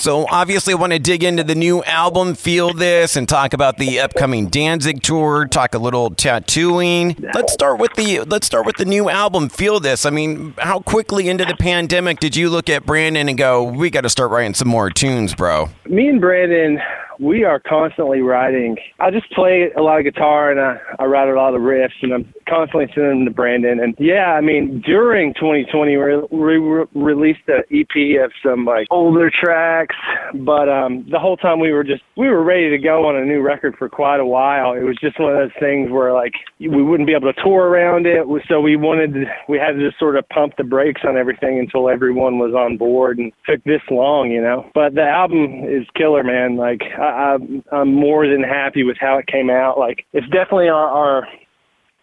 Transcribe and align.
So 0.00 0.26
obviously, 0.30 0.72
I 0.72 0.76
want 0.78 0.94
to 0.94 0.98
dig 0.98 1.22
into 1.22 1.44
the 1.44 1.54
new 1.54 1.84
album, 1.84 2.34
Feel 2.34 2.72
This, 2.72 3.16
and 3.16 3.28
talk 3.28 3.52
about 3.52 3.76
the 3.76 4.00
upcoming 4.00 4.46
Danzig 4.46 5.02
tour. 5.02 5.46
Talk 5.46 5.74
a 5.74 5.78
little 5.78 6.08
tattooing. 6.08 7.16
Let's 7.34 7.52
start 7.52 7.78
with 7.78 7.92
the 7.96 8.20
let's 8.20 8.46
start 8.46 8.64
with 8.64 8.76
the 8.76 8.86
new 8.86 9.10
album, 9.10 9.50
Feel 9.50 9.78
This. 9.78 10.06
I 10.06 10.10
mean, 10.10 10.54
how 10.56 10.80
quickly 10.80 11.28
into 11.28 11.44
the 11.44 11.54
pandemic 11.54 12.18
did 12.18 12.34
you 12.34 12.48
look 12.48 12.70
at 12.70 12.86
Brandon 12.86 13.28
and 13.28 13.36
go, 13.36 13.62
"We 13.62 13.90
got 13.90 14.00
to 14.00 14.08
start 14.08 14.30
writing 14.30 14.54
some 14.54 14.68
more 14.68 14.88
tunes, 14.88 15.34
bro"? 15.34 15.68
Me 15.84 16.08
and 16.08 16.18
Brandon 16.18 16.80
we 17.20 17.44
are 17.44 17.60
constantly 17.60 18.22
writing. 18.22 18.78
I 18.98 19.10
just 19.10 19.30
play 19.32 19.70
a 19.76 19.82
lot 19.82 19.98
of 19.98 20.04
guitar 20.04 20.50
and 20.50 20.58
I, 20.58 20.78
I 20.98 21.04
write 21.04 21.28
a 21.28 21.34
lot 21.34 21.54
of 21.54 21.60
riffs 21.60 21.90
and 22.00 22.14
I'm 22.14 22.34
constantly 22.50 22.86
sending 22.94 23.20
them 23.20 23.24
to 23.26 23.30
Brandon. 23.30 23.80
And 23.80 23.94
yeah, 23.98 24.34
I 24.34 24.40
mean, 24.40 24.82
during 24.84 25.32
2020, 25.34 25.96
we, 25.96 26.04
we 26.30 26.56
re- 26.58 26.86
released 26.94 27.46
an 27.48 27.62
EP 27.70 28.22
of 28.24 28.32
some 28.44 28.64
like 28.64 28.88
older 28.90 29.30
tracks, 29.30 29.96
but 30.34 30.68
um, 30.68 31.06
the 31.10 31.18
whole 31.18 31.36
time 31.36 31.60
we 31.60 31.72
were 31.72 31.84
just, 31.84 32.02
we 32.16 32.28
were 32.28 32.42
ready 32.42 32.68
to 32.70 32.78
go 32.78 33.06
on 33.06 33.16
a 33.16 33.24
new 33.24 33.40
record 33.40 33.76
for 33.78 33.88
quite 33.88 34.20
a 34.20 34.26
while. 34.26 34.72
It 34.72 34.82
was 34.82 34.98
just 35.00 35.20
one 35.20 35.32
of 35.32 35.38
those 35.38 35.60
things 35.60 35.90
where 35.90 36.12
like 36.12 36.32
we 36.58 36.82
wouldn't 36.82 37.06
be 37.06 37.14
able 37.14 37.32
to 37.32 37.42
tour 37.42 37.68
around 37.68 38.06
it. 38.06 38.26
So 38.48 38.60
we 38.60 38.76
wanted 38.76 39.14
to, 39.14 39.24
we 39.48 39.58
had 39.58 39.72
to 39.72 39.86
just 39.86 39.98
sort 39.98 40.16
of 40.16 40.28
pump 40.28 40.54
the 40.58 40.64
brakes 40.64 41.02
on 41.06 41.16
everything 41.16 41.58
until 41.58 41.88
everyone 41.88 42.38
was 42.38 42.52
on 42.54 42.76
board 42.76 43.18
and 43.18 43.32
took 43.48 43.62
this 43.64 43.82
long, 43.90 44.30
you 44.30 44.42
know. 44.42 44.68
But 44.74 44.94
the 44.94 45.04
album 45.04 45.64
is 45.64 45.86
killer, 45.96 46.24
man. 46.24 46.56
Like, 46.56 46.82
I, 46.98 47.36
I, 47.36 47.76
I'm 47.76 47.94
more 47.94 48.26
than 48.26 48.42
happy 48.42 48.82
with 48.82 48.96
how 49.00 49.18
it 49.18 49.26
came 49.26 49.50
out. 49.50 49.78
Like 49.78 50.04
it's 50.12 50.26
definitely 50.28 50.68
our, 50.68 50.88
our 50.88 51.28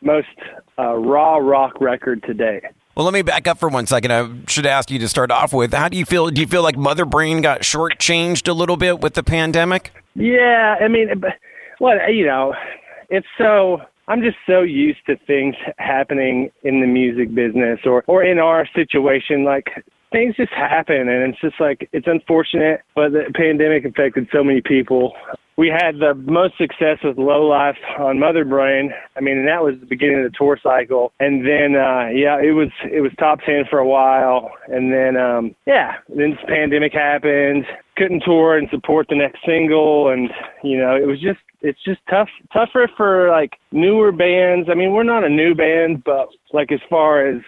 most 0.02 0.28
uh, 0.78 0.94
raw 0.96 1.38
rock 1.38 1.80
record 1.82 2.24
today. 2.24 2.62
Well, 2.96 3.06
let 3.06 3.14
me 3.14 3.22
back 3.22 3.48
up 3.48 3.60
for 3.60 3.70
one 3.70 3.86
second. 3.86 4.12
I 4.12 4.28
should 4.48 4.66
ask 4.66 4.90
you 4.90 4.98
to 5.00 5.08
start 5.08 5.30
off 5.30 5.54
with 5.54 5.74
how 5.74 5.88
do 5.88 5.98
you 5.98 6.06
feel? 6.06 6.30
Do 6.30 6.42
you 6.42 6.48
feel 6.48 6.64
like 6.64 6.78
Mother 6.78 7.06
Brain 7.06 7.42
got 7.42 7.62
shortchanged 7.62 8.48
a 8.48 8.54
little 8.54 8.78
bit 8.78 9.02
with 9.02 9.14
the 9.14 9.24
pandemic? 9.24 9.92
Yeah, 10.16 10.78
I 10.82 10.88
mean, 10.88 11.10
what 11.78 11.98
you 12.12 12.26
know, 12.26 12.56
it's 13.10 13.28
so. 13.38 13.82
I'm 14.10 14.22
just 14.22 14.38
so 14.48 14.62
used 14.62 15.06
to 15.08 15.18
things 15.28 15.54
happening 15.78 16.50
in 16.64 16.80
the 16.80 16.88
music 16.88 17.36
business 17.36 17.80
or 17.86 18.04
or 18.08 18.24
in 18.24 18.40
our 18.40 18.68
situation. 18.74 19.44
Like 19.44 19.68
things 20.12 20.36
just 20.36 20.54
happen 20.54 21.10
and 21.10 21.34
it's 21.34 21.42
just 21.42 21.60
like 21.60 21.90
it's 21.92 22.08
unfortunate 22.08 22.82
but 22.96 23.12
the 23.12 23.24
pandemic 23.36 23.84
affected 23.84 24.28
so 24.32 24.44
many 24.44 24.62
people 24.62 25.14
we 25.58 25.70
had 25.70 25.96
the 26.00 26.14
most 26.14 26.56
success 26.58 27.00
with 27.04 27.18
low 27.18 27.46
life 27.48 27.78
on 28.00 28.20
mother 28.20 28.46
brain. 28.46 28.94
I 29.16 29.22
mean 29.22 29.40
and 29.40 29.48
that 29.48 29.64
was 29.64 29.76
the 29.80 29.88
beginning 29.88 30.24
of 30.24 30.32
the 30.32 30.38
tour 30.38 30.58
cycle. 30.62 31.12
And 31.20 31.46
then 31.46 31.76
uh 31.76 32.10
yeah 32.14 32.38
it 32.40 32.54
was 32.54 32.70
it 32.84 33.02
was 33.02 33.12
top 33.18 33.40
ten 33.46 33.64
for 33.70 33.80
a 33.80 33.88
while. 33.88 34.52
And 34.68 34.94
then 34.94 35.18
um 35.18 35.56
yeah 35.66 35.96
then 36.10 36.32
this 36.32 36.46
pandemic 36.48 36.94
happened. 36.94 37.66
Couldn't 37.98 38.24
tour 38.24 38.56
and 38.56 38.70
support 38.70 39.08
the 39.10 39.16
next 39.16 39.40
single. 39.46 40.10
And 40.10 40.30
you 40.64 40.78
know 40.78 40.96
it 40.96 41.08
was 41.08 41.20
just 41.20 41.40
it's 41.62 41.84
just 41.84 42.02
tough 42.08 42.30
tougher 42.54 42.88
for 42.96 43.30
like 43.32 43.54
newer 43.72 44.12
bands. 44.12 44.70
I 44.72 44.76
mean 44.76 44.94
we're 44.94 45.04
not 45.04 45.24
a 45.24 45.30
new 45.30 45.56
band 45.56 46.04
but 46.04 46.30
like 46.54 46.72
as 46.72 46.82
far 46.88 47.28
as 47.28 47.42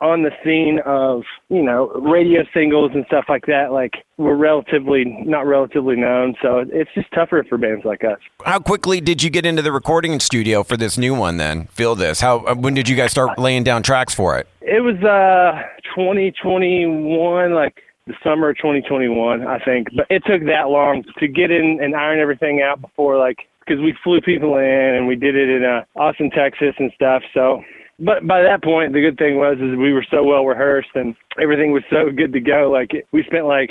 on 0.00 0.22
the 0.22 0.30
scene 0.44 0.80
of 0.84 1.22
you 1.48 1.62
know 1.62 1.88
radio 1.88 2.42
singles 2.52 2.90
and 2.94 3.06
stuff 3.06 3.24
like 3.28 3.46
that 3.46 3.72
like 3.72 4.04
we're 4.18 4.36
relatively 4.36 5.04
not 5.24 5.46
relatively 5.46 5.96
known 5.96 6.34
so 6.42 6.64
it's 6.70 6.90
just 6.94 7.10
tougher 7.12 7.44
for 7.48 7.56
bands 7.56 7.84
like 7.84 8.04
us. 8.04 8.18
How 8.44 8.58
quickly 8.58 9.00
did 9.00 9.22
you 9.22 9.30
get 9.30 9.46
into 9.46 9.62
the 9.62 9.72
recording 9.72 10.20
studio 10.20 10.62
for 10.62 10.76
this 10.76 10.98
new 10.98 11.14
one 11.14 11.38
then? 11.38 11.66
Feel 11.68 11.94
this. 11.94 12.20
How 12.20 12.44
uh, 12.46 12.54
when 12.54 12.74
did 12.74 12.88
you 12.88 12.96
guys 12.96 13.10
start 13.10 13.38
laying 13.38 13.64
down 13.64 13.82
tracks 13.82 14.14
for 14.14 14.38
it? 14.38 14.48
It 14.60 14.82
was 14.82 14.96
uh 15.02 15.62
2021 15.94 17.54
like 17.54 17.82
the 18.06 18.14
summer 18.22 18.50
of 18.50 18.56
2021 18.58 19.46
i 19.46 19.58
think. 19.60 19.88
But 19.96 20.06
it 20.10 20.22
took 20.26 20.44
that 20.44 20.68
long 20.68 21.04
to 21.18 21.26
get 21.26 21.50
in 21.50 21.78
and 21.82 21.96
iron 21.96 22.20
everything 22.20 22.60
out 22.60 22.80
before 22.80 23.18
like 23.18 23.48
because 23.66 23.82
we 23.82 23.94
flew 24.04 24.20
people 24.20 24.56
in 24.56 24.94
and 24.94 25.06
we 25.06 25.16
did 25.16 25.34
it 25.34 25.48
in 25.48 25.64
uh, 25.64 25.84
Austin, 25.96 26.30
Texas 26.30 26.74
and 26.78 26.92
stuff. 26.94 27.22
So 27.34 27.62
but 27.98 28.26
by 28.26 28.42
that 28.42 28.62
point, 28.62 28.92
the 28.92 29.00
good 29.00 29.18
thing 29.18 29.36
was 29.36 29.56
is 29.56 29.76
we 29.76 29.92
were 29.92 30.06
so 30.10 30.22
well 30.22 30.44
rehearsed 30.44 30.90
and 30.94 31.14
everything 31.40 31.72
was 31.72 31.82
so 31.90 32.10
good 32.10 32.32
to 32.32 32.40
go. 32.40 32.70
Like 32.70 33.06
we 33.12 33.22
spent 33.24 33.46
like 33.46 33.70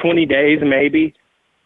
20 0.00 0.26
days 0.26 0.60
maybe 0.62 1.14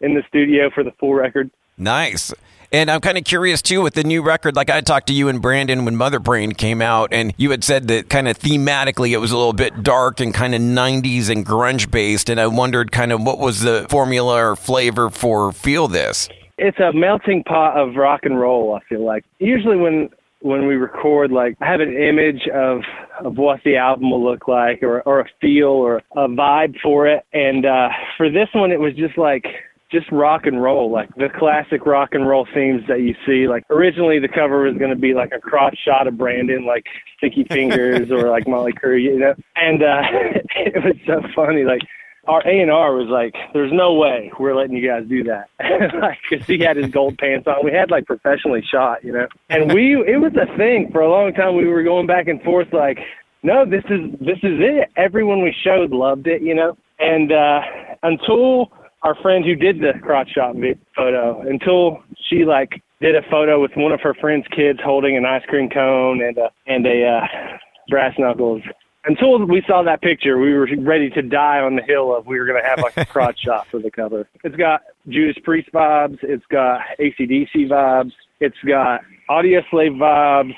in 0.01 0.15
the 0.15 0.23
studio 0.29 0.71
for 0.71 0.85
the 0.85 0.93
full 0.93 1.15
record. 1.15 1.51
Nice. 1.79 2.33
And 2.73 2.91
I'm 2.91 3.01
kind 3.01 3.17
of 3.17 3.25
curious 3.25 3.63
too 3.63 3.81
with 3.81 3.95
the 3.95 4.05
new 4.05 4.23
record. 4.23 4.57
Like 4.57 4.71
I 4.71 4.81
talked 4.81 5.07
to 5.09 5.13
you 5.13 5.29
and 5.29 5.41
Brandon 5.41 5.85
when 5.85 5.97
Mother 5.97 6.19
Brain 6.19 6.53
came 6.53 6.83
out, 6.83 7.13
and 7.13 7.33
you 7.37 7.51
had 7.51 7.63
said 7.63 7.89
that 7.89 8.09
kind 8.09 8.29
of 8.29 8.39
thematically 8.39 9.11
it 9.11 9.19
was 9.19 9.31
a 9.31 9.37
little 9.37 9.53
bit 9.53 9.83
dark 9.83 10.21
and 10.21 10.35
kind 10.35 10.55
of 10.55 10.61
90s 10.61 11.31
and 11.31 11.47
grunge 11.47 11.91
based. 11.91 12.29
And 12.29 12.41
I 12.41 12.49
wondered 12.49 12.93
kind 12.93 13.13
of 13.13 13.23
what 13.23 13.39
was 13.39 13.61
the 13.61 13.87
formula 13.89 14.51
or 14.51 14.57
flavor 14.57 15.11
for 15.11 15.53
Feel 15.53 15.89
This? 15.89 16.29
It's 16.59 16.79
a 16.81 16.93
melting 16.93 17.45
pot 17.45 17.77
of 17.77 17.97
rock 17.97 18.21
and 18.25 18.39
roll, 18.41 18.75
I 18.75 18.81
feel 18.89 19.05
like. 19.05 19.25
Usually 19.39 19.77
when 19.77 20.09
when 20.41 20.67
we 20.67 20.75
record, 20.75 21.31
like 21.31 21.57
I 21.61 21.67
have 21.67 21.81
an 21.81 21.93
image 21.97 22.49
of 22.55 22.83
of 23.25 23.37
what 23.37 23.61
the 23.65 23.77
album 23.77 24.11
will 24.11 24.25
look 24.25 24.49
like, 24.49 24.83
or 24.83 25.03
or 25.03 25.21
a 25.21 25.29
feel, 25.41 25.69
or 25.69 26.03
a 26.13 26.29
vibe 26.29 26.79
for 26.83 27.07
it. 27.07 27.25
And 27.33 27.67
uh, 27.67 27.89
for 28.17 28.31
this 28.31 28.49
one, 28.53 28.73
it 28.73 28.81
was 28.81 28.95
just 28.95 29.17
like 29.19 29.45
just 29.91 30.11
rock 30.11 30.47
and 30.47 30.63
roll, 30.63 30.91
like 30.91 31.15
the 31.15 31.29
classic 31.39 31.87
rock 31.87 32.11
and 32.13 32.29
roll 32.29 32.47
themes 32.53 32.83
that 32.89 33.01
you 33.01 33.15
see. 33.25 33.49
Like 33.49 33.65
originally, 33.71 34.19
the 34.19 34.29
cover 34.29 34.63
was 34.63 34.77
going 34.77 34.91
to 34.91 34.97
be 34.97 35.15
like 35.15 35.33
a 35.33 35.41
cross 35.41 35.75
shot 35.85 36.07
of 36.07 36.19
Brandon, 36.19 36.67
like 36.67 36.85
Sticky 37.19 37.45
Fingers 37.45 38.11
or 38.11 38.29
like 38.29 38.45
Mötley 38.45 38.73
Crüe, 38.75 39.03
you 39.03 39.19
know. 39.19 39.35
And 39.55 39.83
uh, 39.83 40.03
it 40.57 40.85
was 40.85 40.97
so 41.07 41.23
funny, 41.35 41.65
like 41.65 41.83
our 42.27 42.47
A 42.47 42.61
and 42.61 42.71
R 42.71 42.95
was 42.95 43.09
like, 43.09 43.35
"There's 43.53 43.73
no 43.73 43.95
way 43.95 44.33
we're 44.39 44.55
letting 44.55 44.77
you 44.77 44.87
guys 44.87 45.05
do 45.09 45.25
that," 45.25 45.49
like 46.01 46.19
because 46.29 46.47
he 46.47 46.59
had 46.59 46.77
his 46.77 46.89
gold 46.89 47.19
pants 47.19 47.47
on. 47.47 47.65
We 47.65 47.73
had 47.73 47.91
like 47.91 48.07
professionally 48.07 48.63
shot, 48.63 49.05
you 49.05 49.13
know, 49.13 49.27
and 49.49 49.73
we 49.73 49.97
it 49.97 50.21
was 50.21 50.33
a 50.35 50.57
thing 50.57 50.91
for 50.93 51.01
a 51.01 51.11
long 51.11 51.33
time. 51.33 51.57
We 51.57 51.67
were 51.67 51.83
going 51.83 52.07
back 52.07 52.29
and 52.29 52.43
forth 52.43 52.69
like, 52.73 52.99
"No, 53.43 53.65
this 53.65 53.85
is 53.91 54.11
this 54.21 54.39
is 54.43 54.59
it." 54.61 54.91
Everyone 54.97 55.43
we 55.43 55.55
showed 55.65 55.91
loved 55.91 56.27
it, 56.27 56.43
you 56.43 56.55
know, 56.55 56.77
and 56.99 57.33
uh 57.33 57.61
until 58.03 58.73
our 59.03 59.15
friend 59.23 59.45
who 59.45 59.55
did 59.55 59.81
the 59.81 59.93
crotch 60.03 60.31
shot 60.35 60.57
photo, 60.97 61.41
until 61.43 62.03
she 62.29 62.45
like 62.45 62.83
did 63.01 63.15
a 63.15 63.23
photo 63.31 63.61
with 63.61 63.71
one 63.77 63.93
of 63.93 64.01
her 64.01 64.15
friend's 64.15 64.47
kids 64.49 64.81
holding 64.83 65.17
an 65.17 65.25
ice 65.25 65.45
cream 65.49 65.69
cone 65.69 66.23
and 66.23 66.39
a 66.39 66.51
and 66.67 66.87
a 66.87 67.07
uh, 67.07 67.57
brass 67.89 68.15
knuckles 68.19 68.63
until 69.07 69.45
we 69.47 69.63
saw 69.67 69.83
that 69.85 70.03
picture, 70.03 70.39
we 70.39 70.53
were 70.53 70.69
ready 70.79 71.11
to 71.11 71.23
die 71.23 71.61
on 71.61 71.77
the 71.77 71.83
hill 71.83 72.15
of 72.15 72.27
we 72.27 72.39
were 72.39 72.47
going 72.47 72.61
to 72.61 72.69
have 72.69 72.81
like 72.81 72.97
a 72.97 73.05
crotch 73.13 73.41
shot 73.41 73.67
for 73.71 73.81
the 73.81 73.91
cover. 73.91 74.29
It's 74.45 74.57
got 74.57 74.83
Judas 75.09 75.37
Priest 75.43 75.71
vibes. 75.73 76.19
It's 76.23 76.45
got 76.47 76.81
ACDC 76.99 77.69
vibes. 77.69 78.13
It's 78.41 78.57
got 78.67 79.03
Audioslave 79.31 79.97
vibes. 79.97 80.55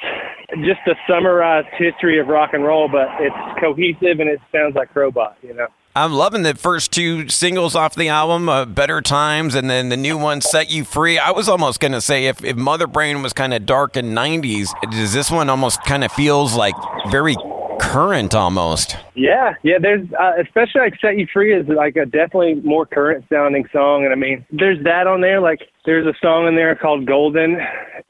Just 0.64 0.80
a 0.86 0.94
summarized 1.06 1.68
history 1.76 2.18
of 2.18 2.28
rock 2.28 2.50
and 2.54 2.64
roll, 2.64 2.88
but 2.88 3.08
it's 3.20 3.60
cohesive 3.60 4.20
and 4.20 4.28
it 4.28 4.40
sounds 4.50 4.74
like 4.74 4.92
Crobot, 4.92 5.34
you 5.42 5.54
know. 5.54 5.68
I'm 5.94 6.12
loving 6.12 6.42
the 6.42 6.54
first 6.54 6.92
two 6.92 7.28
singles 7.28 7.74
off 7.74 7.96
the 7.96 8.08
album, 8.08 8.48
uh, 8.48 8.64
Better 8.66 9.00
Times, 9.00 9.54
and 9.54 9.68
then 9.68 9.88
the 9.88 9.96
new 9.96 10.16
one, 10.16 10.40
Set 10.40 10.70
You 10.70 10.84
Free. 10.84 11.18
I 11.18 11.32
was 11.32 11.48
almost 11.48 11.80
going 11.80 11.92
to 11.92 12.00
say 12.00 12.26
if, 12.26 12.44
if 12.44 12.56
Mother 12.56 12.86
Brain 12.86 13.20
was 13.20 13.32
kind 13.32 13.52
of 13.52 13.66
dark 13.66 13.96
in 13.96 14.14
90s, 14.14 14.68
does 14.90 15.12
this 15.12 15.30
one 15.30 15.50
almost 15.50 15.82
kind 15.84 16.04
of 16.04 16.12
feels 16.12 16.54
like 16.54 16.74
very 17.10 17.34
current 17.78 18.34
almost. 18.34 18.96
Yeah, 19.14 19.54
yeah. 19.62 19.78
There's 19.80 20.06
uh, 20.18 20.32
especially 20.40 20.80
like 20.82 21.00
"Set 21.00 21.16
You 21.18 21.26
Free" 21.32 21.54
is 21.54 21.66
like 21.68 21.96
a 21.96 22.04
definitely 22.04 22.56
more 22.56 22.86
current 22.86 23.24
sounding 23.32 23.66
song, 23.72 24.04
and 24.04 24.12
I 24.12 24.16
mean, 24.16 24.44
there's 24.50 24.82
that 24.84 25.06
on 25.06 25.20
there. 25.20 25.40
Like, 25.40 25.60
there's 25.84 26.06
a 26.06 26.14
song 26.20 26.46
in 26.46 26.56
there 26.56 26.74
called 26.74 27.06
"Golden" 27.06 27.58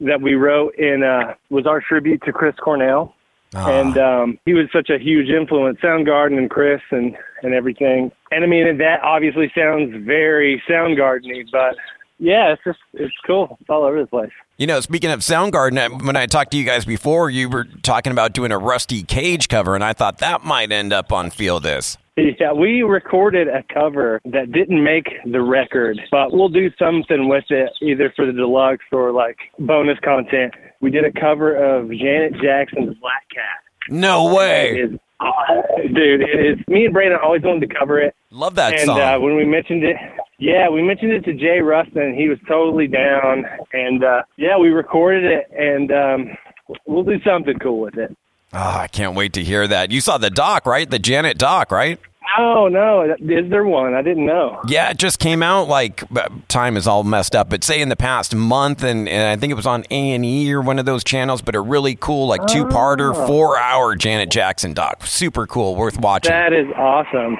that 0.01 0.21
we 0.21 0.35
wrote 0.35 0.75
in 0.75 1.03
uh, 1.03 1.35
was 1.49 1.65
our 1.65 1.81
tribute 1.81 2.21
to 2.25 2.33
Chris 2.33 2.55
Cornell, 2.61 3.15
ah. 3.55 3.69
and 3.69 3.97
um, 3.97 4.39
he 4.45 4.53
was 4.53 4.67
such 4.73 4.89
a 4.89 4.97
huge 4.97 5.29
influence. 5.29 5.79
Soundgarden 5.79 6.37
and 6.37 6.49
Chris 6.49 6.81
and 6.91 7.15
and 7.43 7.53
everything, 7.53 8.11
and 8.31 8.43
I 8.43 8.47
mean, 8.47 8.77
that 8.77 9.01
obviously 9.03 9.51
sounds 9.55 9.95
very 10.05 10.61
Soundgardeny, 10.69 11.45
but 11.51 11.75
yeah, 12.19 12.53
it's 12.53 12.63
just 12.63 12.79
it's 12.93 13.13
cool. 13.25 13.57
It's 13.61 13.69
all 13.69 13.83
over 13.83 14.01
the 14.01 14.07
place. 14.07 14.31
You 14.59 14.67
know, 14.67 14.81
speaking 14.81 15.09
of 15.09 15.21
Soundgarden, 15.21 16.05
when 16.05 16.17
I 16.17 16.25
talked 16.25 16.51
to 16.51 16.57
you 16.57 16.65
guys 16.65 16.83
before, 16.83 17.29
you 17.29 17.47
were 17.47 17.63
talking 17.81 18.11
about 18.11 18.33
doing 18.33 18.51
a 18.51 18.57
Rusty 18.57 19.03
Cage 19.03 19.47
cover, 19.47 19.73
and 19.73 19.81
I 19.81 19.93
thought 19.93 20.17
that 20.17 20.43
might 20.43 20.69
end 20.69 20.91
up 20.91 21.13
on 21.13 21.29
Feel 21.29 21.61
This. 21.61 21.97
Yeah, 22.17 22.51
we 22.51 22.83
recorded 22.83 23.47
a 23.47 23.63
cover 23.73 24.19
that 24.25 24.51
didn't 24.51 24.83
make 24.83 25.07
the 25.23 25.41
record, 25.41 26.01
but 26.11 26.33
we'll 26.33 26.49
do 26.49 26.69
something 26.77 27.29
with 27.29 27.45
it 27.49 27.69
either 27.81 28.11
for 28.13 28.25
the 28.25 28.33
deluxe 28.33 28.83
or 28.91 29.13
like 29.13 29.37
bonus 29.59 29.97
content. 30.03 30.53
We 30.81 30.91
did 30.91 31.05
a 31.05 31.11
cover 31.17 31.55
of 31.55 31.89
Janet 31.91 32.33
Jackson's 32.43 32.97
Black 32.97 33.23
Cat. 33.33 33.63
No 33.87 34.35
way. 34.35 34.99
dude, 35.93 36.21
it 36.21 36.59
is. 36.59 36.67
Me 36.67 36.85
and 36.85 36.93
Brandon 36.93 37.19
always 37.21 37.41
wanted 37.43 37.67
to 37.67 37.75
cover 37.75 37.99
it. 37.99 38.15
Love 38.31 38.55
that 38.55 38.73
and, 38.73 38.81
song. 38.81 38.99
And 38.99 39.17
uh, 39.17 39.19
when 39.19 39.35
we 39.35 39.45
mentioned 39.45 39.83
it, 39.83 39.97
yeah, 40.37 40.69
we 40.69 40.81
mentioned 40.81 41.11
it 41.11 41.25
to 41.25 41.33
Jay 41.33 41.59
Ruston. 41.59 42.15
He 42.15 42.29
was 42.29 42.37
totally 42.47 42.87
down, 42.87 43.45
and 43.73 44.03
uh, 44.03 44.23
yeah, 44.37 44.57
we 44.57 44.69
recorded 44.69 45.25
it, 45.25 45.51
and 45.51 45.91
um, 45.91 46.37
we'll 46.85 47.03
do 47.03 47.21
something 47.23 47.59
cool 47.59 47.81
with 47.81 47.97
it. 47.97 48.15
Oh, 48.53 48.77
I 48.79 48.87
can't 48.87 49.15
wait 49.15 49.33
to 49.33 49.43
hear 49.43 49.67
that. 49.67 49.91
You 49.91 50.01
saw 50.01 50.17
the 50.17 50.29
doc, 50.29 50.65
right? 50.65 50.89
The 50.89 50.97
Janet 50.97 51.37
doc, 51.37 51.71
right? 51.71 51.99
Oh 52.41 52.69
no, 52.69 53.15
is 53.19 53.49
there 53.49 53.65
one? 53.65 53.93
I 53.93 54.01
didn't 54.01 54.25
know. 54.25 54.61
Yeah, 54.67 54.91
it 54.91 54.97
just 54.97 55.19
came 55.19 55.43
out. 55.43 55.67
Like 55.67 56.03
time 56.47 56.77
is 56.77 56.87
all 56.87 57.03
messed 57.03 57.35
up, 57.35 57.49
but 57.49 57.63
say 57.63 57.81
in 57.81 57.89
the 57.89 57.95
past 57.97 58.33
month, 58.33 58.81
and, 58.83 59.09
and 59.09 59.27
I 59.27 59.35
think 59.35 59.51
it 59.51 59.55
was 59.55 59.65
on 59.67 59.83
A 59.91 60.11
and 60.13 60.23
E 60.23 60.51
or 60.53 60.61
one 60.61 60.79
of 60.79 60.85
those 60.85 61.03
channels. 61.03 61.41
But 61.41 61.55
a 61.55 61.59
really 61.61 61.95
cool, 61.95 62.27
like 62.27 62.45
two 62.47 62.65
parter, 62.65 63.13
Oh. 63.13 63.21
Ah. 63.23 63.27
four 63.27 63.57
hour 63.57 63.95
Janet 63.95 64.29
Jackson 64.31 64.73
doc. 64.73 65.05
Super 65.05 65.45
cool, 65.47 65.75
worth 65.75 65.99
watching. 65.99 66.31
That 66.31 66.53
is 66.53 66.67
awesome. 66.77 67.37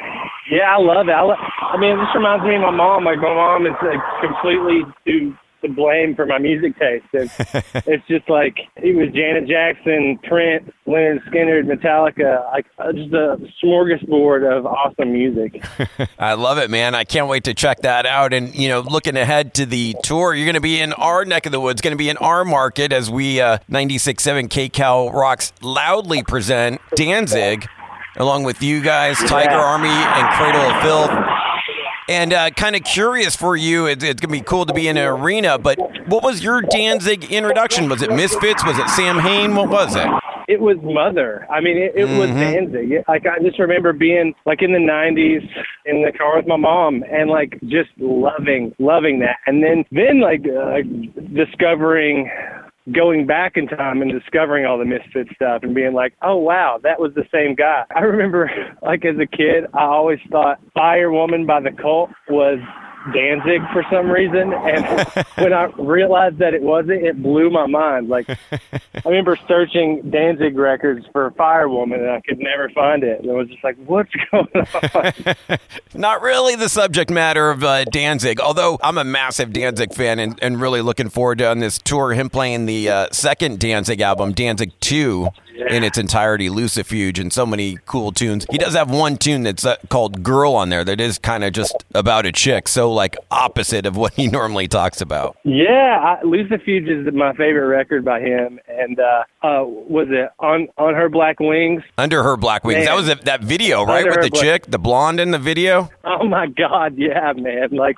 Yeah, 0.52 0.76
I 0.76 0.82
love 0.82 1.08
it. 1.08 1.12
I, 1.12 1.22
I 1.22 1.78
mean, 1.80 1.98
this 1.98 2.08
reminds 2.16 2.44
me 2.44 2.56
of 2.56 2.62
my 2.62 2.72
mom. 2.72 3.06
Like 3.06 3.20
my 3.20 3.34
mom 3.34 3.66
is 3.68 3.74
like 3.82 4.00
completely 4.22 4.82
to 5.62 5.70
blame 5.70 6.16
for 6.16 6.26
my 6.26 6.38
music 6.38 6.78
taste. 6.80 7.06
It's, 7.14 7.34
it's 7.88 8.08
just 8.08 8.30
like 8.30 8.58
it 8.78 8.96
was 8.96 9.10
Janet 9.14 9.48
Jackson, 9.48 10.20
Prince, 10.24 10.70
Lynyrd 10.88 11.20
Skynyrd, 11.30 11.66
Metallica. 11.66 12.46
Like 12.52 12.66
uh, 12.78 12.92
just 12.94 13.14
a 13.14 13.38
smorgasbord 13.64 14.58
of 14.58 14.66
awesome 14.66 15.12
music. 15.14 15.64
I 16.20 16.34
love 16.34 16.58
it, 16.58 16.70
man. 16.70 16.96
I 16.96 17.04
can't 17.04 17.28
wait 17.28 17.44
to 17.46 17.54
check 17.54 17.82
that 17.82 18.06
out. 18.06 18.34
And, 18.34 18.54
you 18.56 18.70
know, 18.70 18.80
looking 18.82 19.18
ahead 19.18 19.54
to 19.56 19.66
the 19.66 19.96
tour, 20.04 20.34
you're 20.34 20.46
going 20.46 20.56
to 20.56 20.62
be 20.62 20.80
in 20.80 20.94
our 20.94 21.26
neck 21.26 21.46
of 21.46 21.52
the 21.52 21.60
woods, 21.60 21.82
going 21.82 21.94
to 21.94 21.98
be 21.98 22.10
in 22.10 22.18
our 22.18 22.44
market 22.46 22.92
as 22.92 23.10
we, 23.10 23.42
uh, 23.42 23.60
96.7 23.70 24.48
KCal 24.50 25.14
Rocks, 25.14 25.54
loudly 25.62 26.24
present 26.24 26.82
Danzig, 26.96 27.66
along 28.18 28.44
with 28.44 28.62
you 28.62 28.82
guys, 28.82 29.18
Tiger 29.20 29.52
Yeah. 29.52 29.58
Army, 29.60 29.90
and 29.90 30.28
Cradle 30.36 30.62
of 30.62 30.82
Filth. 30.82 31.39
And 32.10 32.34
uh, 32.34 32.50
kind 32.50 32.76
of 32.76 32.84
curious 32.84 33.36
for 33.36 33.56
you, 33.56 33.86
it's, 33.86 34.04
it's 34.04 34.20
going 34.20 34.34
to 34.34 34.40
be 34.40 34.42
cool 34.42 34.66
to 34.66 34.74
be 34.74 34.88
in 34.88 34.98
an 34.98 35.06
arena, 35.06 35.60
but 35.60 35.78
what 36.08 36.24
was 36.24 36.44
your 36.44 36.60
Danzig 36.60 37.26
introduction? 37.26 37.88
Was 37.88 38.02
it 38.02 38.10
Misfits? 38.10 38.66
Was 38.66 38.80
it 38.80 38.90
Samhain? 38.90 39.54
What 39.56 39.70
was 39.70 39.96
it? 39.96 40.08
It 40.48 40.60
was 40.60 40.78
Mother. 40.82 41.46
I 41.52 41.62
mean, 41.62 41.78
it, 41.78 41.92
it 41.94 42.06
was 42.06 42.30
Danzig. 42.32 43.04
Like 43.08 43.28
I 43.28 43.38
just 43.44 43.60
remember 43.60 43.94
being 43.94 44.34
like 44.48 44.64
in 44.64 44.72
the 44.72 44.80
'90s 44.80 45.48
in 45.86 46.02
the 46.02 46.12
car 46.12 46.38
with 46.38 46.48
my 46.48 46.58
mom 46.58 47.04
and 47.12 47.30
like 47.30 47.60
just 47.68 47.92
loving, 48.00 48.74
loving 48.80 49.20
that. 49.20 49.38
And 49.46 49.64
then, 49.64 49.86
then 49.92 50.20
like 50.20 50.42
uh, 50.48 50.82
discovering, 51.36 52.32
going 52.94 53.26
back 53.26 53.54
in 53.56 53.68
time 53.68 54.02
and 54.02 54.12
discovering 54.12 54.66
all 54.66 54.78
the 54.78 54.86
Misfit 54.86 55.28
stuff 55.36 55.64
and 55.64 55.74
being 55.74 55.94
like, 55.94 56.14
oh 56.22 56.38
wow, 56.38 56.80
that 56.84 57.00
was 57.00 57.14
the 57.16 57.26
same 57.34 57.56
guy. 57.56 57.84
I 57.96 58.02
remember 58.02 58.50
like 58.82 59.06
as 59.06 59.16
a 59.20 59.28
kid, 59.28 59.66
I 59.74 59.84
always 59.84 60.20
thought 60.32 60.60
Fire 60.74 61.12
Woman 61.12 61.46
by 61.46 61.62
the 61.62 61.72
Cult 61.72 62.10
was 62.30 62.60
Danzig 63.14 63.62
for 63.72 63.84
some 63.90 64.10
reason, 64.10 64.54
and 64.54 65.08
when 65.38 65.54
I 65.54 65.66
realized 65.78 66.38
that 66.40 66.54
it 66.54 66.62
wasn't, 66.62 67.04
it 67.04 67.22
blew 67.22 67.50
my 67.50 67.66
mind. 67.66 68.10
Like 68.10 68.30
I 68.30 69.02
remember 69.06 69.38
searching 69.48 70.10
Danzig 70.10 70.58
records 70.58 71.06
for 71.12 71.32
Firewoman, 71.32 72.00
and 72.00 72.10
I 72.12 72.22
could 72.22 72.40
never 72.40 72.70
find 72.70 73.04
it. 73.04 73.22
And 73.22 73.32
I 73.32 73.34
was 73.34 73.48
just 73.48 73.64
like, 73.64 73.78
"What's 73.86 74.12
going 74.32 74.48
on?" 74.54 75.58
Not 75.94 76.22
really 76.22 76.56
the 76.56 76.70
subject 76.70 77.10
matter 77.10 77.50
of 77.50 77.64
uh, 77.64 77.86
Danzig, 77.86 78.40
although 78.40 78.78
I'm 78.84 78.98
a 78.98 79.04
massive 79.04 79.54
Danzig 79.54 79.94
fan 79.94 80.20
and, 80.20 80.38
and 80.42 80.60
really 80.62 80.82
looking 80.82 81.10
forward 81.10 81.38
to 81.40 81.50
on 81.50 81.60
this 81.60 81.78
tour 81.80 82.14
him 82.14 82.30
playing 82.30 82.66
the 82.66 82.90
uh, 82.90 83.08
second 83.12 83.60
Danzig 83.60 84.02
album, 84.02 84.34
Danzig 84.34 84.72
2, 84.82 85.30
in 85.70 85.84
its 85.84 85.98
entirety, 85.98 86.50
Lucifuge, 86.50 87.20
and 87.20 87.32
so 87.32 87.46
many 87.46 87.78
cool 87.86 88.12
tunes. 88.12 88.46
He 88.50 88.58
does 88.58 88.74
have 88.76 88.90
one 88.90 89.18
tune 89.18 89.44
that's 89.44 89.66
uh, 89.66 89.76
called 89.90 90.24
Girl 90.24 90.54
on 90.54 90.70
there 90.70 90.84
that 90.86 91.00
is 91.02 91.18
kind 91.20 91.44
of 91.44 91.54
just 91.54 91.76
about 91.94 92.26
a 92.26 92.32
chick, 92.32 92.68
so 92.68 92.92
like 92.92 93.16
opposite 93.32 93.86
of 93.86 93.98
what 93.98 94.14
he 94.14 94.28
normally 94.40 94.68
talks 94.68 95.02
about. 95.02 95.38
yeah, 95.44 96.18
I, 96.20 96.24
Lucifuge 96.24 96.88
is 97.08 97.14
my 97.14 97.34
favorite 97.34 97.68
record 97.68 98.06
by 98.06 98.20
him, 98.22 98.60
and 98.68 99.00
uh, 99.00 99.24
uh, 99.44 99.64
was 99.66 100.08
it 100.10 100.30
on 100.40 100.68
on 100.78 100.94
her 100.94 101.10
black 101.10 101.40
wings? 101.40 101.84
Under 101.98 102.24
Her 102.24 102.38
Black 102.38 102.64
Wings. 102.64 102.86
That 102.86 102.96
was 102.96 103.10
a, 103.10 103.16
that 103.26 103.42
video, 103.44 103.84
right? 103.86 104.06
Under 104.06 104.12
With 104.12 104.22
the 104.22 104.30
Black- 104.30 104.44
chick, 104.44 104.66
the 104.68 104.80
blonde 104.80 105.20
in 105.20 105.32
the 105.32 105.40
video? 105.40 105.90
Oh 106.04 106.26
my 106.26 106.48
God, 106.48 106.96
yeah, 106.98 107.34
man. 107.36 107.70
Like 107.72 107.98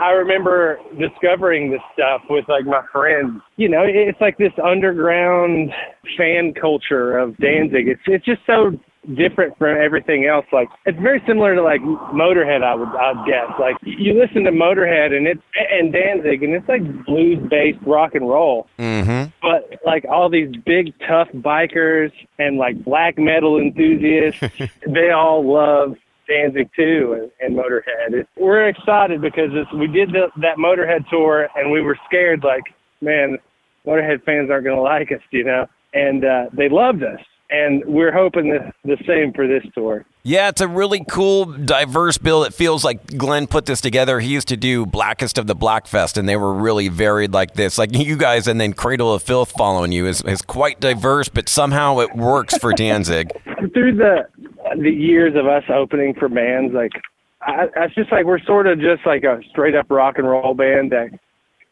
I 0.00 0.10
remember 0.10 0.78
discovering 0.98 1.70
this 1.70 1.80
stuff 1.92 2.22
with 2.30 2.48
like 2.48 2.64
my 2.64 2.82
friends. 2.92 3.40
You 3.56 3.68
know, 3.68 3.82
it's 3.84 4.20
like 4.20 4.38
this 4.38 4.52
underground 4.62 5.70
fan 6.16 6.54
culture 6.54 7.18
of 7.18 7.36
Danzig. 7.38 7.88
It's 7.88 8.00
it's 8.06 8.24
just 8.24 8.40
so 8.46 8.78
different 9.14 9.56
from 9.56 9.76
everything 9.80 10.26
else. 10.26 10.44
Like 10.52 10.68
it's 10.84 10.98
very 11.00 11.22
similar 11.26 11.54
to 11.54 11.62
like 11.62 11.80
Motorhead. 11.80 12.62
I 12.62 12.74
would 12.74 12.88
I'd 12.88 13.26
guess. 13.26 13.50
Like 13.58 13.76
you 13.82 14.18
listen 14.20 14.44
to 14.44 14.50
Motorhead 14.50 15.16
and 15.16 15.26
it's 15.26 15.40
and 15.72 15.92
Danzig 15.92 16.42
and 16.42 16.54
it's 16.54 16.68
like 16.68 16.82
blues 17.04 17.38
based 17.50 17.78
rock 17.86 18.14
and 18.14 18.28
roll 18.28 18.68
Mm-hmm. 18.78 19.30
but 19.42 19.80
like 19.84 20.04
all 20.10 20.28
these 20.28 20.54
big 20.64 20.92
tough 21.06 21.28
bikers 21.34 22.12
and 22.38 22.58
like 22.58 22.82
black 22.84 23.18
metal 23.18 23.58
enthusiasts, 23.58 24.40
they 24.86 25.10
all 25.10 25.46
love 25.52 25.96
Danzig 26.28 26.70
too 26.76 27.16
and, 27.18 27.30
and 27.40 27.56
Motorhead. 27.58 28.20
It, 28.20 28.28
we're 28.36 28.68
excited 28.68 29.20
because 29.20 29.50
it's, 29.52 29.72
we 29.72 29.86
did 29.86 30.10
the, 30.10 30.28
that 30.40 30.58
Motorhead 30.58 31.08
tour 31.08 31.48
and 31.56 31.72
we 31.72 31.80
were 31.80 31.98
scared 32.06 32.44
like, 32.44 32.62
man, 33.00 33.38
Motorhead 33.86 34.22
fans 34.24 34.50
aren't 34.50 34.64
going 34.64 34.76
to 34.76 34.82
like 34.82 35.10
us, 35.10 35.22
you 35.30 35.44
know, 35.44 35.66
and 35.94 36.24
uh, 36.24 36.46
they 36.52 36.68
loved 36.68 37.02
us. 37.02 37.20
And 37.50 37.82
we're 37.86 38.12
hoping 38.12 38.50
the, 38.50 38.70
the 38.84 39.02
same 39.06 39.32
for 39.32 39.48
this 39.48 39.62
tour. 39.74 40.04
Yeah, 40.22 40.50
it's 40.50 40.60
a 40.60 40.68
really 40.68 41.02
cool, 41.08 41.46
diverse 41.46 42.18
bill. 42.18 42.44
It 42.44 42.52
feels 42.52 42.84
like 42.84 43.16
Glenn 43.16 43.46
put 43.46 43.64
this 43.64 43.80
together. 43.80 44.20
He 44.20 44.28
used 44.28 44.48
to 44.48 44.58
do 44.58 44.84
Blackest 44.84 45.38
of 45.38 45.46
the 45.46 45.56
Blackfest, 45.56 46.18
and 46.18 46.28
they 46.28 46.36
were 46.36 46.52
really 46.52 46.88
varied 46.88 47.32
like 47.32 47.54
this. 47.54 47.78
Like 47.78 47.88
you 47.96 48.18
guys, 48.18 48.48
and 48.48 48.60
then 48.60 48.74
Cradle 48.74 49.14
of 49.14 49.22
Filth 49.22 49.52
following 49.52 49.92
you 49.92 50.06
is, 50.06 50.20
is 50.22 50.42
quite 50.42 50.80
diverse, 50.80 51.30
but 51.30 51.48
somehow 51.48 52.00
it 52.00 52.14
works 52.14 52.58
for 52.58 52.74
Danzig. 52.74 53.32
through 53.72 53.96
the 53.96 54.28
the 54.76 54.90
years 54.90 55.34
of 55.36 55.46
us 55.46 55.64
opening 55.72 56.14
for 56.14 56.28
bands, 56.28 56.74
like 56.74 56.92
I, 57.42 57.66
it's 57.76 57.94
just 57.94 58.10
like 58.12 58.24
we're 58.24 58.42
sort 58.44 58.66
of 58.66 58.80
just 58.80 59.06
like 59.06 59.24
a 59.24 59.40
straight 59.50 59.74
up 59.74 59.86
rock 59.90 60.18
and 60.18 60.28
roll 60.28 60.54
band 60.54 60.92
that 60.92 61.10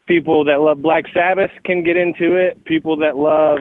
people 0.07 0.43
that 0.45 0.61
love 0.61 0.81
Black 0.81 1.05
Sabbath 1.13 1.51
can 1.65 1.83
get 1.83 1.97
into 1.97 2.35
it. 2.35 2.63
People 2.65 2.97
that 2.97 3.17
love 3.17 3.59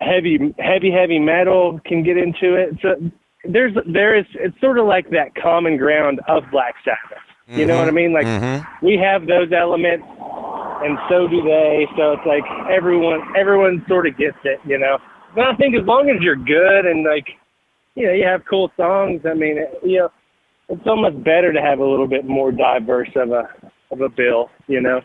heavy 0.00 0.54
heavy 0.58 0.90
heavy 0.90 1.18
metal 1.18 1.80
can 1.84 2.02
get 2.02 2.16
into 2.16 2.54
it. 2.54 2.76
So 2.82 3.10
there's 3.44 3.74
there 3.86 4.16
is 4.16 4.24
it's 4.34 4.58
sort 4.60 4.78
of 4.78 4.86
like 4.86 5.10
that 5.10 5.34
common 5.34 5.76
ground 5.76 6.20
of 6.28 6.44
Black 6.50 6.74
Sabbath. 6.84 7.22
You 7.48 7.64
know 7.64 7.76
what 7.76 7.88
I 7.88 7.92
mean? 7.92 8.12
Like 8.12 8.26
mhm 8.26 8.66
we 8.82 8.96
have 8.98 9.26
those 9.26 9.52
elements 9.52 10.04
and 10.82 10.98
so 11.08 11.28
do 11.28 11.42
they. 11.42 11.86
So 11.96 12.12
it's 12.12 12.26
like 12.26 12.44
everyone 12.70 13.20
everyone 13.36 13.84
sort 13.88 14.06
of 14.06 14.16
gets 14.16 14.38
it, 14.44 14.60
you 14.66 14.78
know. 14.78 14.98
But 15.34 15.46
I 15.46 15.54
think 15.56 15.74
as 15.76 15.86
long 15.86 16.10
as 16.10 16.16
you're 16.20 16.36
good 16.36 16.86
and 16.86 17.04
like 17.04 17.26
you 17.96 18.06
know 18.06 18.12
you 18.12 18.24
have 18.24 18.42
cool 18.48 18.70
songs, 18.76 19.22
I 19.28 19.34
mean, 19.34 19.58
it, 19.58 19.80
you 19.82 19.98
know, 19.98 20.10
it's 20.68 20.86
almost 20.86 21.22
better 21.24 21.52
to 21.52 21.60
have 21.60 21.80
a 21.80 21.84
little 21.84 22.06
bit 22.06 22.24
more 22.24 22.52
diverse 22.52 23.10
of 23.16 23.30
a 23.30 23.48
of 23.90 24.00
a 24.00 24.08
bill, 24.08 24.50
you 24.68 24.80
know. 24.80 25.00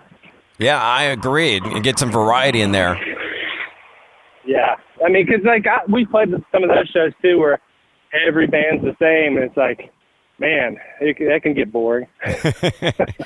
Yeah, 0.60 0.80
I 0.82 1.04
agree. 1.04 1.58
And 1.58 1.84
get 1.84 1.98
some 1.98 2.12
variety 2.12 2.62
in 2.62 2.72
there. 2.72 3.00
Yeah, 4.46 4.76
I 5.04 5.10
mean, 5.10 5.26
because 5.26 5.44
like 5.46 5.66
I, 5.66 5.80
we 5.92 6.06
played 6.06 6.30
some 6.52 6.64
of 6.64 6.70
those 6.70 6.90
shows 6.94 7.14
too, 7.22 7.40
where 7.40 7.60
every 8.28 8.48
band's 8.48 8.84
the 8.84 8.96
same, 9.00 9.38
and 9.38 9.46
it's 9.46 9.58
like, 9.58 9.92
man, 10.42 10.78
it, 11.00 11.18
that 11.20 11.44
can 11.44 11.54
get 11.54 11.72
boring. 11.72 12.08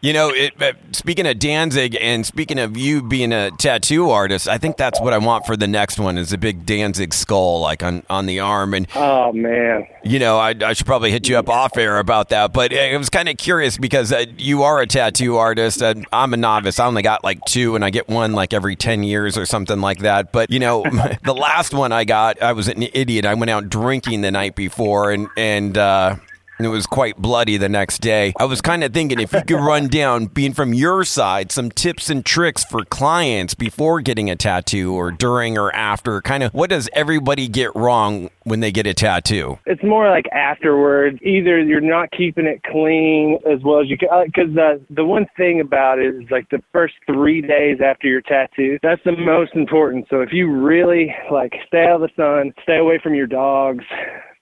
You 0.00 0.12
know, 0.12 0.30
it, 0.32 0.54
speaking 0.92 1.26
of 1.26 1.40
Danzig 1.40 1.96
and 2.00 2.24
speaking 2.24 2.60
of 2.60 2.76
you 2.76 3.02
being 3.02 3.32
a 3.32 3.50
tattoo 3.50 4.10
artist, 4.10 4.46
I 4.46 4.56
think 4.56 4.76
that's 4.76 5.00
what 5.00 5.12
I 5.12 5.18
want 5.18 5.44
for 5.44 5.56
the 5.56 5.66
next 5.66 5.98
one 5.98 6.16
is 6.16 6.32
a 6.32 6.38
big 6.38 6.64
Danzig 6.64 7.12
skull 7.12 7.60
like 7.62 7.82
on, 7.82 8.04
on 8.08 8.26
the 8.26 8.38
arm. 8.38 8.74
And 8.74 8.86
Oh 8.94 9.32
man, 9.32 9.88
You 10.04 10.20
know, 10.20 10.38
I, 10.38 10.54
I 10.64 10.74
should 10.74 10.86
probably 10.86 11.10
hit 11.10 11.28
you 11.28 11.36
up 11.36 11.48
off 11.48 11.76
air 11.76 11.98
about 11.98 12.28
that, 12.28 12.52
but 12.52 12.72
I 12.72 12.96
was 12.96 13.10
kind 13.10 13.28
of 13.28 13.38
curious 13.38 13.76
because 13.76 14.12
uh, 14.12 14.26
you 14.36 14.62
are 14.62 14.80
a 14.80 14.86
tattoo 14.86 15.36
artist. 15.36 15.82
And 15.82 16.06
I'm 16.12 16.32
a 16.32 16.36
novice. 16.36 16.78
I 16.78 16.86
only 16.86 17.02
got 17.02 17.24
like 17.24 17.44
two, 17.44 17.74
and 17.74 17.84
I 17.84 17.90
get 17.90 18.08
one 18.08 18.34
like 18.34 18.54
every 18.54 18.76
10 18.76 19.02
years 19.02 19.36
or 19.36 19.46
something 19.46 19.80
like 19.80 19.98
that. 20.00 20.30
But, 20.30 20.52
you 20.52 20.60
know, 20.60 20.84
the 21.24 21.34
last 21.34 21.74
one 21.74 21.90
I 21.90 22.04
got, 22.04 22.40
I 22.40 22.52
was 22.52 22.68
an 22.68 22.84
idiot. 22.84 23.26
I 23.26 23.34
went 23.34 23.50
out 23.50 23.68
drinking 23.68 24.20
the 24.20 24.30
night 24.30 24.54
before, 24.54 25.10
and, 25.10 25.26
and, 25.36 25.76
uh, 25.76 26.16
and 26.58 26.66
it 26.66 26.70
was 26.70 26.86
quite 26.86 27.16
bloody 27.16 27.56
the 27.56 27.68
next 27.68 27.98
day. 27.98 28.32
I 28.38 28.44
was 28.44 28.60
kind 28.60 28.84
of 28.84 28.92
thinking 28.92 29.20
if 29.20 29.32
you 29.32 29.42
could 29.42 29.60
run 29.60 29.88
down, 29.88 30.26
being 30.26 30.52
from 30.52 30.74
your 30.74 31.04
side, 31.04 31.52
some 31.52 31.70
tips 31.70 32.10
and 32.10 32.24
tricks 32.24 32.64
for 32.64 32.84
clients 32.84 33.54
before 33.54 34.00
getting 34.00 34.28
a 34.30 34.36
tattoo 34.36 34.94
or 34.94 35.10
during 35.10 35.56
or 35.56 35.74
after. 35.74 36.20
Kind 36.20 36.42
of 36.42 36.52
what 36.52 36.70
does 36.70 36.88
everybody 36.92 37.48
get 37.48 37.74
wrong 37.74 38.30
when 38.44 38.60
they 38.60 38.72
get 38.72 38.86
a 38.86 38.94
tattoo? 38.94 39.58
it's 39.66 39.82
more 39.82 40.10
like 40.10 40.26
afterwards. 40.32 41.18
Either 41.22 41.60
you're 41.60 41.80
not 41.80 42.10
keeping 42.10 42.46
it 42.46 42.62
clean 42.64 43.38
as 43.50 43.62
well 43.62 43.80
as 43.80 43.88
you 43.88 43.96
can, 43.96 44.08
uh, 44.10 44.24
because 44.24 44.52
the 44.54 44.80
the 44.90 45.04
one 45.04 45.26
thing 45.36 45.60
about 45.60 45.98
it 45.98 46.14
is 46.14 46.30
like 46.30 46.48
the 46.50 46.62
first 46.72 46.94
three 47.06 47.40
days 47.40 47.78
after 47.84 48.08
your 48.08 48.20
tattoo, 48.22 48.78
that's 48.82 49.02
the 49.04 49.12
most 49.12 49.54
important. 49.54 50.06
So 50.10 50.20
if 50.20 50.32
you 50.32 50.50
really 50.50 51.14
like 51.30 51.52
stay 51.66 51.84
out 51.84 52.02
of 52.02 52.10
the 52.10 52.10
sun, 52.16 52.52
stay 52.62 52.78
away 52.78 52.98
from 53.02 53.14
your 53.14 53.26
dogs, 53.26 53.84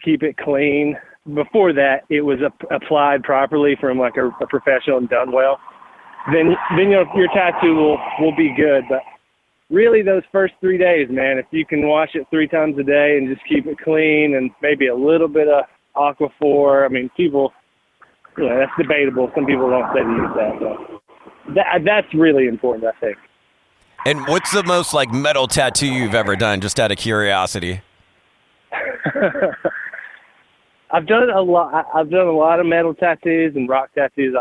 keep 0.04 0.22
it 0.22 0.36
clean. 0.36 0.96
Before 1.34 1.72
that, 1.72 2.04
it 2.08 2.20
was 2.20 2.38
ap- 2.44 2.70
applied 2.70 3.22
properly 3.22 3.76
from 3.80 3.98
like 3.98 4.16
a, 4.16 4.28
a 4.40 4.46
professional 4.46 4.98
and 4.98 5.08
done 5.08 5.32
well. 5.32 5.58
Then 6.32 6.54
then 6.76 6.90
your 6.90 7.06
your 7.16 7.28
tattoo 7.34 7.74
will 7.74 7.98
will 8.20 8.36
be 8.36 8.54
good, 8.56 8.84
but 8.88 9.00
really 9.70 10.02
those 10.02 10.22
first 10.30 10.54
three 10.60 10.78
days, 10.78 11.08
man, 11.10 11.38
if 11.38 11.46
you 11.50 11.64
can 11.66 11.86
wash 11.88 12.10
it 12.14 12.26
three 12.30 12.48
times 12.48 12.78
a 12.78 12.82
day 12.82 13.18
and 13.18 13.28
just 13.28 13.46
keep 13.48 13.66
it 13.66 13.78
clean 13.78 14.34
and 14.36 14.50
maybe 14.62 14.86
a 14.88 14.94
little 14.94 15.28
bit 15.28 15.48
of 15.48 15.64
Aquaphor. 15.96 16.84
I 16.84 16.88
mean, 16.88 17.10
people, 17.16 17.52
you 18.36 18.48
know, 18.48 18.58
that's 18.58 18.72
debatable. 18.78 19.30
Some 19.34 19.46
people 19.46 19.70
don't 19.70 19.92
say 19.94 20.02
to 20.02 20.08
use 20.08 20.30
that. 20.36 20.56
So 20.60 21.00
that, 21.54 21.82
that's 21.84 22.14
really 22.14 22.46
important, 22.46 22.84
I 22.84 23.00
think. 23.00 23.16
And 24.04 24.26
what's 24.28 24.52
the 24.52 24.62
most 24.62 24.94
like 24.94 25.10
metal 25.12 25.48
tattoo 25.48 25.86
you've 25.86 26.14
ever 26.14 26.36
done, 26.36 26.60
just 26.60 26.78
out 26.78 26.92
of 26.92 26.98
curiosity? 26.98 27.80
I've 30.90 31.06
done 31.06 31.30
a 31.30 31.40
lot. 31.40 31.86
I've 31.94 32.10
done 32.10 32.26
a 32.26 32.32
lot 32.32 32.60
of 32.60 32.66
metal 32.66 32.94
tattoos 32.94 33.56
and 33.56 33.68
rock 33.68 33.90
tattoos. 33.94 34.34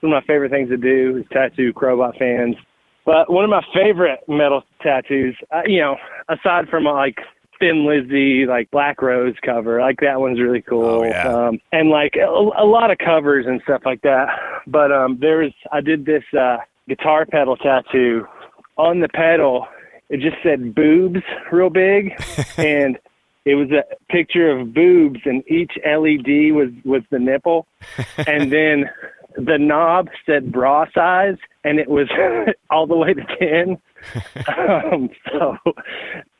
One 0.00 0.12
of 0.12 0.22
my 0.22 0.26
favorite 0.26 0.50
things 0.50 0.68
to 0.70 0.76
do 0.76 1.18
is 1.18 1.24
tattoo 1.32 1.72
Crobot 1.72 2.18
fans. 2.18 2.56
But 3.04 3.30
one 3.32 3.44
of 3.44 3.50
my 3.50 3.62
favorite 3.74 4.20
metal 4.28 4.62
tattoos, 4.80 5.36
uh, 5.50 5.62
you 5.66 5.80
know, 5.80 5.96
aside 6.28 6.68
from 6.68 6.84
like 6.84 7.16
Thin 7.58 7.86
Lizzy, 7.86 8.46
like 8.46 8.70
Black 8.70 9.02
Rose 9.02 9.34
cover, 9.44 9.80
like 9.80 9.98
that 10.00 10.20
one's 10.20 10.40
really 10.40 10.62
cool. 10.62 10.84
Oh, 10.84 11.04
yeah. 11.04 11.28
um, 11.28 11.60
and 11.72 11.90
like 11.90 12.14
a, 12.16 12.28
a 12.28 12.66
lot 12.66 12.90
of 12.90 12.98
covers 12.98 13.46
and 13.46 13.60
stuff 13.62 13.82
like 13.84 14.02
that. 14.02 14.26
But 14.66 14.92
um, 14.92 15.18
there's, 15.20 15.52
I 15.72 15.80
did 15.80 16.04
this 16.04 16.24
uh, 16.38 16.58
guitar 16.88 17.26
pedal 17.26 17.56
tattoo 17.56 18.26
on 18.76 19.00
the 19.00 19.08
pedal. 19.08 19.66
It 20.08 20.20
just 20.20 20.36
said 20.42 20.74
boobs 20.74 21.22
real 21.50 21.70
big, 21.70 22.12
and 22.58 22.98
it 23.44 23.54
was 23.54 23.70
a 23.70 23.84
picture 24.10 24.50
of 24.50 24.72
boobs, 24.72 25.20
and 25.24 25.42
each 25.48 25.72
LED 25.84 26.54
was 26.54 26.70
was 26.84 27.02
the 27.10 27.18
nipple, 27.18 27.66
and 28.26 28.52
then 28.52 28.88
the 29.36 29.58
knob 29.58 30.08
said 30.26 30.52
bra 30.52 30.86
size, 30.94 31.38
and 31.64 31.78
it 31.78 31.88
was 31.88 32.08
all 32.70 32.86
the 32.86 32.96
way 32.96 33.14
to 33.14 33.24
ten. 33.38 33.78
um, 34.58 35.08
so 35.30 35.56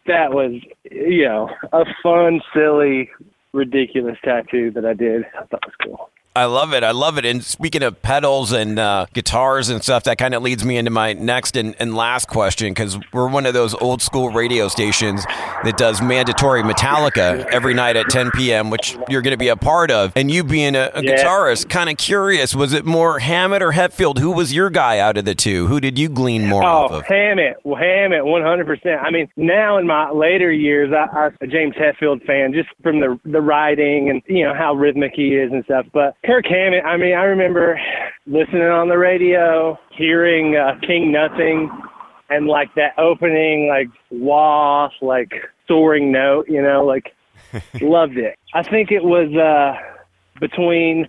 that 0.06 0.32
was, 0.32 0.52
you 0.90 1.24
know, 1.24 1.48
a 1.72 1.84
fun, 2.02 2.40
silly, 2.54 3.10
ridiculous 3.52 4.16
tattoo 4.24 4.70
that 4.72 4.84
I 4.84 4.94
did. 4.94 5.24
I 5.38 5.44
thought 5.44 5.64
was 5.64 5.74
cool. 5.82 6.10
I 6.34 6.46
love 6.46 6.72
it. 6.72 6.82
I 6.82 6.92
love 6.92 7.18
it. 7.18 7.26
And 7.26 7.44
speaking 7.44 7.82
of 7.82 8.00
pedals 8.00 8.52
and 8.52 8.78
uh, 8.78 9.04
guitars 9.12 9.68
and 9.68 9.82
stuff, 9.82 10.04
that 10.04 10.16
kind 10.16 10.34
of 10.34 10.42
leads 10.42 10.64
me 10.64 10.78
into 10.78 10.90
my 10.90 11.12
next 11.12 11.56
and, 11.56 11.76
and 11.78 11.94
last 11.94 12.26
question 12.28 12.70
because 12.72 12.98
we're 13.12 13.28
one 13.28 13.44
of 13.44 13.52
those 13.52 13.74
old 13.74 14.00
school 14.00 14.30
radio 14.30 14.68
stations 14.68 15.24
that 15.26 15.76
does 15.76 16.00
mandatory 16.00 16.62
Metallica 16.62 17.44
every 17.52 17.74
night 17.74 17.96
at 17.96 18.08
10 18.08 18.30
p.m., 18.30 18.70
which 18.70 18.96
you're 19.10 19.20
going 19.20 19.32
to 19.32 19.36
be 19.38 19.48
a 19.48 19.56
part 19.56 19.90
of. 19.90 20.12
And 20.16 20.30
you 20.30 20.42
being 20.42 20.74
a, 20.74 20.90
a 20.94 21.02
Yeah. 21.02 21.22
guitarist, 21.22 21.68
kind 21.68 21.90
of 21.90 21.98
curious, 21.98 22.54
was 22.54 22.72
it 22.72 22.86
more 22.86 23.18
Hammett 23.18 23.60
or 23.60 23.72
Hetfield? 23.72 24.18
Who 24.18 24.30
was 24.32 24.54
your 24.54 24.70
guy 24.70 24.98
out 25.00 25.18
of 25.18 25.26
the 25.26 25.34
two? 25.34 25.66
Who 25.66 25.80
did 25.80 25.98
you 25.98 26.08
glean 26.08 26.48
more 26.48 26.62
off 26.64 26.92
Oh, 26.92 26.96
of? 27.00 27.06
Hammett, 27.06 27.56
well, 27.64 27.76
Hammett, 27.80 28.24
one 28.24 28.42
hundred 28.42 28.66
percent. 28.66 29.00
I 29.02 29.10
mean, 29.10 29.28
now 29.36 29.76
in 29.76 29.86
my 29.86 30.10
later 30.10 30.50
years, 30.50 30.92
I, 30.92 31.14
I'm 31.14 31.36
a 31.42 31.46
James 31.46 31.74
Hetfield 31.74 32.24
fan 32.24 32.54
just 32.54 32.68
from 32.82 33.00
the 33.00 33.20
the 33.24 33.40
writing 33.42 34.08
and 34.08 34.22
you 34.26 34.44
know 34.44 34.54
how 34.54 34.72
rhythmic 34.74 35.12
he 35.14 35.34
is 35.36 35.52
and 35.52 35.62
stuff. 35.64 35.86
But 35.92 36.14
Kirk 36.24 36.46
Hammett, 36.46 36.84
I 36.84 36.96
mean, 36.96 37.14
I 37.14 37.24
remember 37.24 37.80
listening 38.26 38.62
on 38.62 38.88
the 38.88 38.96
radio, 38.96 39.78
hearing 39.90 40.56
uh, 40.56 40.78
King 40.86 41.10
Nothing, 41.10 41.70
and 42.30 42.46
like 42.46 42.72
that 42.76 42.96
opening, 42.98 43.68
like 43.68 43.88
wah, 44.10 44.88
like 45.00 45.32
soaring 45.66 46.12
note, 46.12 46.46
you 46.48 46.62
know, 46.62 46.84
like 46.84 47.14
loved 47.80 48.16
it. 48.16 48.38
I 48.54 48.62
think 48.62 48.90
it 48.90 49.02
was 49.02 49.34
uh 49.34 49.76
between 50.40 51.08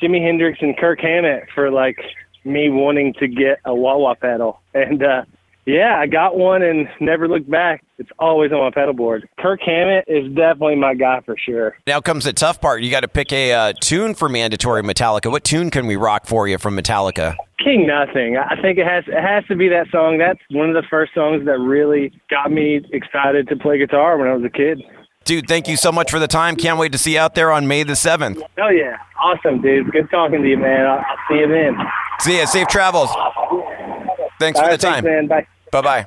Jimi 0.00 0.22
Hendrix 0.22 0.58
and 0.60 0.76
Kirk 0.76 1.00
Hammett 1.00 1.44
for 1.54 1.70
like 1.70 1.98
me 2.44 2.70
wanting 2.70 3.14
to 3.14 3.28
get 3.28 3.60
a 3.64 3.74
wah 3.74 3.96
wah 3.96 4.14
pedal. 4.14 4.60
And 4.74 5.02
uh 5.02 5.24
yeah, 5.68 5.98
I 5.98 6.06
got 6.06 6.38
one 6.38 6.62
and 6.62 6.88
never 6.98 7.28
looked 7.28 7.50
back. 7.50 7.84
It's 7.98 8.08
always 8.18 8.52
on 8.52 8.60
my 8.60 8.70
pedal 8.70 8.94
board. 8.94 9.28
Kirk 9.38 9.60
Hammett 9.64 10.06
is 10.08 10.26
definitely 10.34 10.76
my 10.76 10.94
guy 10.94 11.20
for 11.26 11.36
sure. 11.36 11.76
Now 11.86 12.00
comes 12.00 12.24
the 12.24 12.32
tough 12.32 12.60
part. 12.60 12.82
You 12.82 12.90
got 12.90 13.00
to 13.00 13.08
pick 13.08 13.32
a 13.32 13.52
uh, 13.52 13.72
tune 13.78 14.14
for 14.14 14.30
mandatory 14.30 14.82
Metallica. 14.82 15.30
What 15.30 15.44
tune 15.44 15.70
can 15.70 15.86
we 15.86 15.96
rock 15.96 16.26
for 16.26 16.48
you 16.48 16.56
from 16.56 16.74
Metallica? 16.74 17.36
King 17.62 17.86
Nothing. 17.86 18.38
I 18.38 18.60
think 18.62 18.78
it 18.78 18.86
has 18.86 19.04
it 19.08 19.20
has 19.20 19.44
to 19.46 19.56
be 19.56 19.68
that 19.68 19.88
song. 19.90 20.16
That's 20.16 20.40
one 20.50 20.70
of 20.70 20.74
the 20.74 20.88
first 20.88 21.12
songs 21.12 21.44
that 21.44 21.58
really 21.58 22.12
got 22.30 22.50
me 22.50 22.80
excited 22.92 23.46
to 23.48 23.56
play 23.56 23.78
guitar 23.78 24.16
when 24.16 24.26
I 24.26 24.34
was 24.34 24.44
a 24.44 24.50
kid. 24.50 24.82
Dude, 25.24 25.46
thank 25.46 25.68
you 25.68 25.76
so 25.76 25.92
much 25.92 26.10
for 26.10 26.18
the 26.18 26.28
time. 26.28 26.56
Can't 26.56 26.78
wait 26.78 26.92
to 26.92 26.98
see 26.98 27.14
you 27.14 27.20
out 27.20 27.34
there 27.34 27.52
on 27.52 27.68
May 27.68 27.82
the 27.82 27.92
7th. 27.92 28.40
Oh 28.58 28.70
yeah, 28.70 28.96
awesome, 29.20 29.60
dude. 29.60 29.92
Good 29.92 30.08
talking 30.10 30.40
to 30.40 30.48
you, 30.48 30.56
man. 30.56 30.86
I'll, 30.86 30.98
I'll 30.98 31.18
see 31.28 31.40
you 31.40 31.48
then. 31.48 31.76
See 32.20 32.38
ya. 32.38 32.46
Safe 32.46 32.68
travels. 32.68 33.10
Thanks 34.38 34.58
All 34.58 34.64
for 34.64 34.70
right, 34.70 34.80
the 34.80 34.86
thanks, 34.86 35.00
time. 35.00 35.04
man. 35.04 35.26
Bye. 35.26 35.46
Bye 35.70 35.82
bye. 35.82 36.06